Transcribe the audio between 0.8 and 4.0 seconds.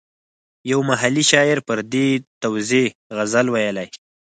محلي شاعر پر دې توزېع غزل ویلی.